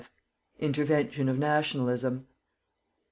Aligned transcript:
INTERVENTION 0.57 1.29
OF 1.29 1.37
NATIONALISM. 1.37 2.25